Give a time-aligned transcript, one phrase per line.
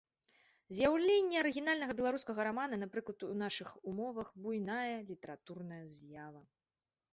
[0.77, 6.41] З'яўленне арыгінальнага беларускага рамана, напрыклад, у нашых умовах буйная літаратурная з'ява.